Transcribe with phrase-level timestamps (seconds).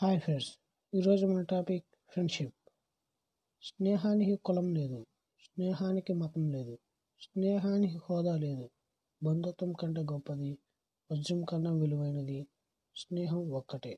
[0.00, 0.48] Hi friends
[0.92, 2.52] ఈరోజు మన topic friendship.
[3.62, 5.06] స్నేహానికి కులం లేదు
[5.44, 6.74] స్నేహానికి మతం లేదు
[7.20, 8.70] స్నేహానికి హోదా లేదు
[9.22, 10.58] బంధుత్వం కంటే గొప్పది
[11.10, 12.38] వజ్రం కన్నా విలువైనది
[12.96, 13.92] స్నేహం ఒక్కటే.